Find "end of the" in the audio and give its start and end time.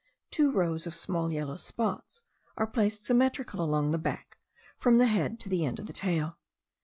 5.63-5.93